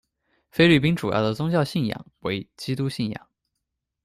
[0.49, 3.27] 菲律宾主要的宗教信仰为基督信仰。